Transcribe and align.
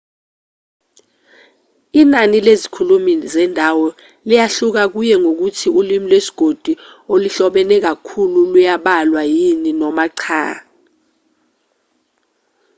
inani 2.01 2.37
lezikhulumi 2.47 3.13
zendawo 3.33 3.87
liyahluka 4.27 4.83
kuye 4.93 5.15
ngokuthi 5.23 5.67
ulimi 5.79 6.07
lwesigodi 6.11 6.73
oluhlobene 7.13 7.75
kakhulu 7.85 8.39
luyabalwa 8.53 9.21
yini 9.35 9.71
noma 9.79 10.05
cha 10.19 10.43